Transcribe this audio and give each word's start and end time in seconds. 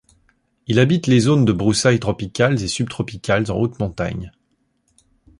Il 0.65 0.79
habite 0.79 1.05
les 1.05 1.19
zones 1.19 1.45
de 1.45 1.51
broussailles 1.51 1.99
tropicales 1.99 2.63
et 2.63 2.67
subtropicales 2.67 3.51
en 3.51 3.57
haute 3.57 3.77
montagne. 3.77 4.31